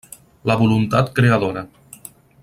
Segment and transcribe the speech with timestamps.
[0.51, 1.63] La voluntat creadora.